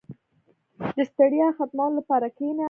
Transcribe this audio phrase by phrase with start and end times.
[0.95, 2.59] •د ستړیا ختمولو لپاره کښېنه.